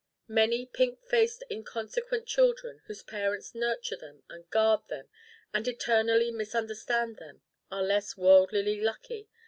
[0.27, 5.09] Many pink faced inconsequent children whose parents nurture them and guard them
[5.53, 9.29] and eternally misunderstand them are less worldlily lucky.